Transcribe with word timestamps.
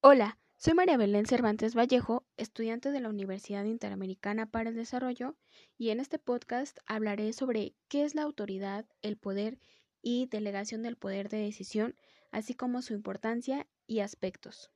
Hola, 0.00 0.38
soy 0.58 0.74
María 0.74 0.96
Belén 0.96 1.26
Cervantes 1.26 1.74
Vallejo, 1.74 2.24
estudiante 2.36 2.92
de 2.92 3.00
la 3.00 3.08
Universidad 3.08 3.64
Interamericana 3.64 4.46
para 4.46 4.70
el 4.70 4.76
Desarrollo, 4.76 5.34
y 5.76 5.90
en 5.90 5.98
este 5.98 6.20
podcast 6.20 6.78
hablaré 6.86 7.32
sobre 7.32 7.74
qué 7.88 8.04
es 8.04 8.14
la 8.14 8.22
autoridad, 8.22 8.86
el 9.02 9.16
poder 9.16 9.58
y 10.00 10.26
delegación 10.26 10.84
del 10.84 10.96
poder 10.96 11.28
de 11.28 11.38
decisión, 11.38 11.96
así 12.30 12.54
como 12.54 12.80
su 12.80 12.94
importancia 12.94 13.66
y 13.88 13.98
aspectos. 13.98 14.70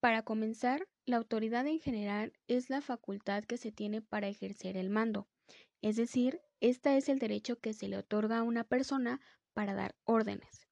Para 0.00 0.22
comenzar, 0.22 0.88
la 1.06 1.18
autoridad 1.18 1.68
en 1.68 1.78
general 1.78 2.32
es 2.48 2.68
la 2.68 2.80
facultad 2.80 3.44
que 3.44 3.58
se 3.58 3.70
tiene 3.70 4.02
para 4.02 4.26
ejercer 4.26 4.76
el 4.76 4.90
mando, 4.90 5.28
es 5.82 5.94
decir, 5.94 6.40
esta 6.58 6.96
es 6.96 7.08
el 7.08 7.20
derecho 7.20 7.60
que 7.60 7.74
se 7.74 7.86
le 7.86 7.96
otorga 7.96 8.38
a 8.38 8.42
una 8.42 8.64
persona 8.64 9.20
para 9.54 9.74
dar 9.74 9.94
órdenes. 10.02 10.69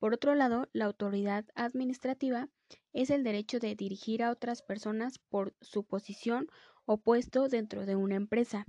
Por 0.00 0.14
otro 0.14 0.34
lado, 0.34 0.68
la 0.72 0.86
autoridad 0.86 1.44
administrativa 1.54 2.48
es 2.94 3.10
el 3.10 3.22
derecho 3.22 3.60
de 3.60 3.76
dirigir 3.76 4.22
a 4.22 4.30
otras 4.30 4.62
personas 4.62 5.18
por 5.18 5.54
su 5.60 5.84
posición 5.84 6.48
o 6.86 6.96
puesto 6.96 7.48
dentro 7.48 7.84
de 7.84 7.96
una 7.96 8.16
empresa, 8.16 8.66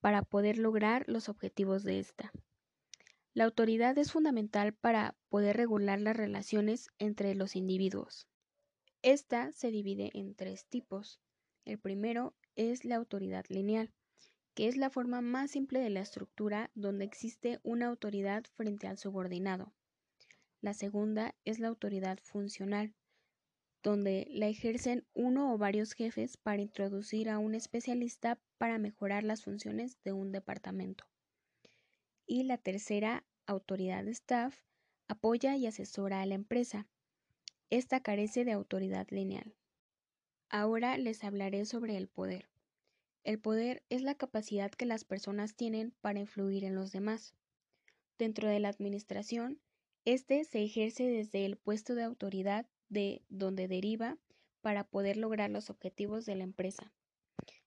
para 0.00 0.22
poder 0.22 0.58
lograr 0.58 1.04
los 1.08 1.30
objetivos 1.30 1.84
de 1.84 1.98
esta. 1.98 2.32
La 3.32 3.44
autoridad 3.44 3.96
es 3.96 4.12
fundamental 4.12 4.74
para 4.74 5.16
poder 5.30 5.56
regular 5.56 6.00
las 6.00 6.16
relaciones 6.16 6.90
entre 6.98 7.34
los 7.34 7.56
individuos. 7.56 8.28
Esta 9.00 9.52
se 9.52 9.70
divide 9.70 10.10
en 10.12 10.34
tres 10.34 10.66
tipos. 10.66 11.18
El 11.64 11.78
primero 11.78 12.36
es 12.56 12.84
la 12.84 12.96
autoridad 12.96 13.46
lineal, 13.48 13.90
que 14.54 14.68
es 14.68 14.76
la 14.76 14.90
forma 14.90 15.22
más 15.22 15.50
simple 15.50 15.80
de 15.80 15.90
la 15.90 16.00
estructura 16.00 16.70
donde 16.74 17.06
existe 17.06 17.58
una 17.62 17.86
autoridad 17.86 18.44
frente 18.54 18.86
al 18.86 18.98
subordinado. 18.98 19.72
La 20.60 20.74
segunda 20.74 21.34
es 21.44 21.60
la 21.60 21.68
autoridad 21.68 22.18
funcional, 22.18 22.94
donde 23.82 24.26
la 24.30 24.48
ejercen 24.48 25.06
uno 25.14 25.52
o 25.54 25.58
varios 25.58 25.92
jefes 25.92 26.36
para 26.36 26.60
introducir 26.60 27.30
a 27.30 27.38
un 27.38 27.54
especialista 27.54 28.40
para 28.58 28.78
mejorar 28.78 29.22
las 29.22 29.44
funciones 29.44 30.02
de 30.02 30.12
un 30.12 30.32
departamento. 30.32 31.04
Y 32.26 32.42
la 32.42 32.58
tercera, 32.58 33.24
autoridad 33.46 34.04
de 34.04 34.10
staff, 34.10 34.62
apoya 35.06 35.56
y 35.56 35.66
asesora 35.66 36.20
a 36.20 36.26
la 36.26 36.34
empresa. 36.34 36.88
Esta 37.70 38.00
carece 38.00 38.44
de 38.44 38.52
autoridad 38.52 39.06
lineal. 39.10 39.54
Ahora 40.50 40.98
les 40.98 41.22
hablaré 41.24 41.64
sobre 41.66 41.96
el 41.96 42.08
poder. 42.08 42.48
El 43.22 43.38
poder 43.38 43.82
es 43.90 44.02
la 44.02 44.14
capacidad 44.14 44.70
que 44.70 44.86
las 44.86 45.04
personas 45.04 45.54
tienen 45.54 45.94
para 46.00 46.18
influir 46.18 46.64
en 46.64 46.74
los 46.74 46.92
demás. 46.92 47.34
Dentro 48.18 48.48
de 48.48 48.58
la 48.58 48.70
administración, 48.70 49.60
este 50.12 50.42
se 50.44 50.62
ejerce 50.62 51.04
desde 51.04 51.44
el 51.44 51.58
puesto 51.58 51.94
de 51.94 52.02
autoridad 52.02 52.66
de 52.88 53.20
donde 53.28 53.68
deriva 53.68 54.16
para 54.62 54.84
poder 54.84 55.18
lograr 55.18 55.50
los 55.50 55.68
objetivos 55.68 56.24
de 56.24 56.34
la 56.34 56.44
empresa. 56.44 56.94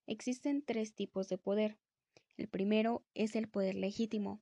Existen 0.07 0.63
tres 0.63 0.95
tipos 0.95 1.29
de 1.29 1.37
poder. 1.37 1.77
El 2.37 2.47
primero 2.47 3.05
es 3.13 3.35
el 3.35 3.47
poder 3.47 3.75
legítimo. 3.75 4.41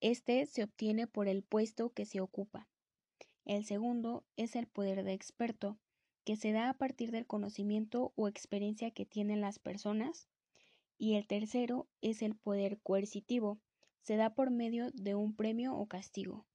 Este 0.00 0.46
se 0.46 0.62
obtiene 0.62 1.08
por 1.08 1.26
el 1.26 1.42
puesto 1.42 1.90
que 1.90 2.04
se 2.06 2.20
ocupa. 2.20 2.68
El 3.44 3.64
segundo 3.64 4.24
es 4.36 4.54
el 4.54 4.68
poder 4.68 5.02
de 5.02 5.12
experto, 5.12 5.80
que 6.22 6.36
se 6.36 6.52
da 6.52 6.68
a 6.68 6.74
partir 6.74 7.10
del 7.10 7.26
conocimiento 7.26 8.12
o 8.14 8.28
experiencia 8.28 8.92
que 8.92 9.06
tienen 9.06 9.40
las 9.40 9.58
personas. 9.58 10.28
Y 10.98 11.14
el 11.14 11.26
tercero 11.26 11.88
es 12.00 12.22
el 12.22 12.36
poder 12.36 12.78
coercitivo, 12.78 13.58
se 14.02 14.14
da 14.14 14.36
por 14.36 14.52
medio 14.52 14.92
de 14.92 15.16
un 15.16 15.34
premio 15.34 15.74
o 15.74 15.86
castigo. 15.86 16.46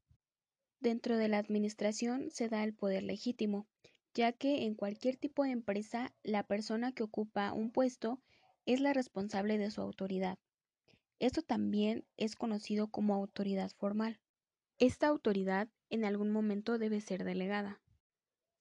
Dentro 0.80 1.18
de 1.18 1.28
la 1.28 1.40
administración 1.40 2.30
se 2.30 2.50
da 2.50 2.64
el 2.64 2.72
poder 2.72 3.02
legítimo, 3.02 3.68
ya 4.14 4.32
que 4.32 4.66
en 4.66 4.76
cualquier 4.76 5.18
tipo 5.18 5.44
de 5.44 5.50
empresa 5.50 6.14
la 6.22 6.44
persona 6.44 6.92
que 6.92 7.02
ocupa 7.02 7.52
un 7.52 7.72
puesto 7.72 8.22
es 8.68 8.80
la 8.80 8.94
responsable 8.94 9.58
de 9.58 9.72
su 9.72 9.82
autoridad. 9.82 10.38
Esto 11.18 11.42
también 11.42 12.06
es 12.16 12.36
conocido 12.36 12.90
como 12.90 13.16
autoridad 13.16 13.72
formal. 13.72 14.20
Esta 14.78 15.08
autoridad 15.08 15.68
en 15.90 16.06
algún 16.06 16.32
momento 16.32 16.78
debe 16.78 17.02
ser 17.02 17.24
delegada. 17.24 17.82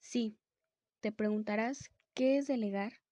Sí, 0.00 0.38
te 1.00 1.12
preguntarás, 1.12 1.90
¿qué 2.14 2.38
es 2.38 2.46
delegar? 2.46 3.02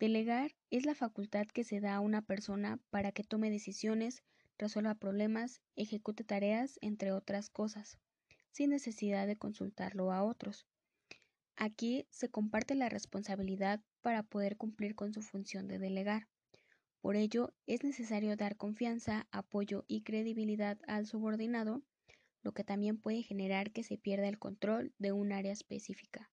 Delegar 0.00 0.56
es 0.70 0.86
la 0.86 0.96
facultad 0.96 1.46
que 1.46 1.62
se 1.62 1.78
da 1.78 1.94
a 1.94 2.00
una 2.00 2.22
persona 2.22 2.80
para 2.90 3.12
que 3.12 3.22
tome 3.22 3.48
decisiones, 3.48 4.24
resuelva 4.58 4.96
problemas, 4.96 5.62
ejecute 5.76 6.24
tareas, 6.24 6.78
entre 6.82 7.12
otras 7.12 7.48
cosas 7.48 8.00
sin 8.50 8.70
necesidad 8.70 9.26
de 9.26 9.36
consultarlo 9.36 10.12
a 10.12 10.24
otros. 10.24 10.66
Aquí 11.56 12.06
se 12.10 12.30
comparte 12.30 12.74
la 12.74 12.88
responsabilidad 12.88 13.80
para 14.00 14.22
poder 14.22 14.56
cumplir 14.56 14.94
con 14.94 15.12
su 15.12 15.22
función 15.22 15.68
de 15.68 15.78
delegar. 15.78 16.28
Por 17.00 17.16
ello, 17.16 17.54
es 17.66 17.82
necesario 17.82 18.36
dar 18.36 18.56
confianza, 18.56 19.26
apoyo 19.30 19.84
y 19.88 20.02
credibilidad 20.02 20.78
al 20.86 21.06
subordinado, 21.06 21.82
lo 22.42 22.52
que 22.52 22.64
también 22.64 22.98
puede 22.98 23.22
generar 23.22 23.72
que 23.72 23.84
se 23.84 23.98
pierda 23.98 24.28
el 24.28 24.38
control 24.38 24.94
de 24.98 25.12
un 25.12 25.32
área 25.32 25.52
específica. 25.52 26.30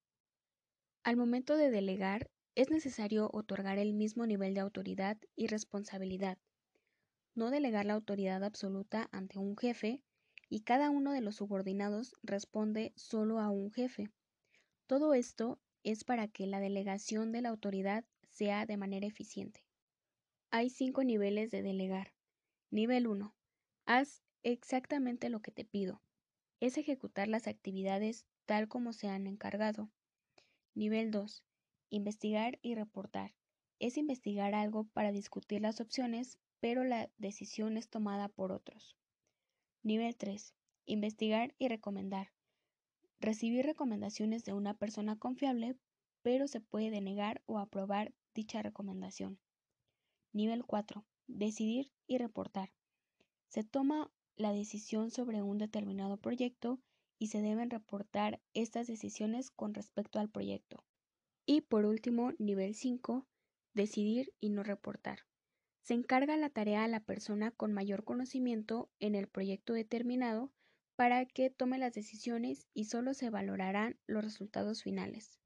Al 1.04 1.18
momento 1.18 1.56
de 1.56 1.72
delegar, 1.72 2.30
es 2.56 2.70
necesario 2.70 3.30
otorgar 3.34 3.78
el 3.78 3.94
mismo 3.94 4.26
nivel 4.26 4.54
de 4.54 4.62
autoridad 4.62 5.18
y 5.36 5.48
responsabilidad. 5.48 6.38
No 7.36 7.52
delegar 7.52 7.86
la 7.86 7.94
autoridad 7.94 8.44
absoluta 8.44 9.08
ante 9.12 9.38
un 9.38 9.56
jefe 9.56 10.04
y 10.50 10.62
cada 10.62 10.90
uno 10.90 11.12
de 11.12 11.22
los 11.22 11.36
subordinados 11.36 12.16
responde 12.24 12.94
solo 12.96 13.40
a 13.40 13.50
un 13.50 13.72
jefe. 13.72 14.10
Todo 14.88 15.14
esto 15.14 15.60
es 15.84 16.04
para 16.04 16.28
que 16.28 16.48
la 16.48 16.60
delegación 16.60 17.32
de 17.32 17.42
la 17.42 17.50
autoridad 17.50 18.06
sea 18.32 18.66
de 18.66 18.78
manera 18.78 19.08
eficiente. 19.08 19.66
Hay 20.50 20.70
cinco 20.70 21.04
niveles 21.04 21.52
de 21.52 21.62
delegar. 21.62 22.14
Nivel 22.72 23.08
1. 23.08 23.36
Haz 23.86 24.24
exactamente 24.44 25.30
lo 25.30 25.42
que 25.42 25.52
te 25.52 25.66
pido. 25.66 26.02
Es 26.60 26.78
ejecutar 26.78 27.28
las 27.28 27.48
actividades 27.48 28.26
tal 28.46 28.68
como 28.68 28.94
se 28.94 29.10
han 29.10 29.28
encargado. 29.28 29.90
Nivel 30.74 31.12
2. 31.12 31.44
Investigar 31.90 32.60
y 32.62 32.76
reportar. 32.76 33.34
Es 33.80 33.98
investigar 33.98 34.56
algo 34.56 34.86
para 34.86 35.12
discutir 35.12 35.62
las 35.62 35.82
opciones, 35.82 36.38
pero 36.60 36.84
la 36.84 37.10
decisión 37.18 37.78
es 37.78 37.90
tomada 37.90 38.30
por 38.30 38.52
otros. 38.52 38.98
Nivel 39.88 40.18
3. 40.18 40.54
Investigar 40.86 41.56
y 41.60 41.70
recomendar. 41.70 42.34
Recibir 43.22 43.66
recomendaciones 43.66 44.44
de 44.44 44.52
una 44.52 44.74
persona 44.74 45.18
confiable, 45.18 45.78
pero 46.24 46.50
se 46.50 46.60
puede 46.60 46.92
denegar 46.92 47.42
o 47.46 47.58
aprobar 47.58 48.14
dicha 48.36 48.62
recomendación. 48.62 49.40
Nivel 50.34 50.66
4. 50.66 51.06
Decidir 51.28 51.94
y 52.06 52.18
reportar. 52.18 52.74
Se 53.48 53.64
toma 53.64 54.12
la 54.36 54.52
decisión 54.52 55.10
sobre 55.10 55.42
un 55.42 55.58
determinado 55.58 56.18
proyecto 56.18 56.82
y 57.18 57.28
se 57.28 57.42
deben 57.42 57.70
reportar 57.70 58.42
estas 58.54 58.88
decisiones 58.88 59.52
con 59.52 59.74
respecto 59.74 60.20
al 60.20 60.30
proyecto. 60.30 60.84
Y 61.46 61.62
por 61.62 61.86
último, 61.86 62.34
nivel 62.40 62.76
5, 62.76 63.26
decidir 63.74 64.34
y 64.42 64.50
no 64.50 64.64
reportar. 64.64 65.20
Se 65.88 65.94
encarga 65.94 66.36
la 66.36 66.50
tarea 66.50 66.84
a 66.84 66.88
la 66.90 67.00
persona 67.00 67.52
con 67.52 67.72
mayor 67.72 68.04
conocimiento 68.04 68.90
en 69.00 69.16
el 69.16 69.30
proyecto 69.30 69.72
determinado 69.72 70.52
para 70.98 71.26
que 71.26 71.50
tome 71.50 71.78
las 71.78 71.94
decisiones 71.94 72.68
y 72.74 72.84
solo 72.84 73.14
se 73.14 73.30
valorarán 73.30 73.98
los 74.06 74.22
resultados 74.22 74.84
finales. 74.84 75.40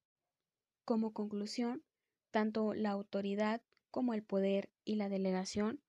Como 0.84 1.14
conclusión, 1.14 1.84
tanto 2.32 2.74
la 2.74 2.90
autoridad 2.90 3.62
como 3.92 4.16
el 4.16 4.24
poder 4.24 4.72
y 4.84 4.96
la 4.96 5.10
delegación 5.10 5.80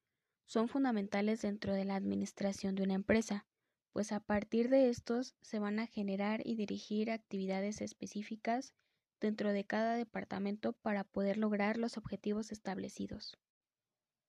son 0.44 0.68
fundamentales 0.68 1.40
dentro 1.40 1.72
de 1.72 1.86
la 1.86 1.96
administración 1.96 2.74
de 2.74 2.82
una 2.82 2.92
empresa, 2.92 3.46
pues 3.94 4.12
a 4.12 4.20
partir 4.20 4.68
de 4.68 4.90
estos 4.90 5.34
se 5.40 5.60
van 5.60 5.78
a 5.78 5.86
generar 5.86 6.46
y 6.46 6.56
dirigir 6.56 7.10
actividades 7.10 7.80
específicas 7.80 8.74
dentro 9.18 9.54
de 9.54 9.64
cada 9.64 9.94
departamento 9.94 10.74
para 10.74 11.04
poder 11.04 11.38
lograr 11.38 11.78
los 11.78 11.96
objetivos 11.96 12.52
establecidos. 12.52 13.38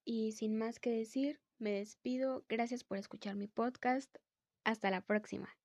Y 0.06 0.34
sin 0.34 0.58
más 0.58 0.80
que 0.80 0.92
decir, 0.92 1.42
me 1.60 1.72
despido. 1.72 2.46
Gracias 2.50 2.84
por 2.84 2.98
escuchar 2.98 3.36
mi 3.36 3.48
podcast. 3.48 4.18
Hasta 4.64 4.90
la 4.92 5.02
próxima. 5.02 5.58